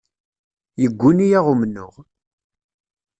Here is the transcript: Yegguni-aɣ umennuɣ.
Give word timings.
Yegguni-aɣ 0.81 1.45
umennuɣ. 1.53 1.93